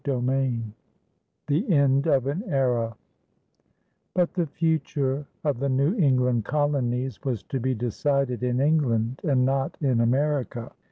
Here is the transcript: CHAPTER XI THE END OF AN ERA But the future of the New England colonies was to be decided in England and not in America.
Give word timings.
CHAPTER 0.03 0.19
XI 0.19 0.63
THE 1.45 1.69
END 1.71 2.07
OF 2.07 2.25
AN 2.25 2.43
ERA 2.49 2.95
But 4.15 4.33
the 4.33 4.47
future 4.47 5.27
of 5.43 5.59
the 5.59 5.69
New 5.69 5.93
England 5.93 6.43
colonies 6.43 7.23
was 7.23 7.43
to 7.43 7.59
be 7.59 7.75
decided 7.75 8.41
in 8.41 8.59
England 8.59 9.21
and 9.23 9.45
not 9.45 9.77
in 9.79 10.01
America. 10.01 10.71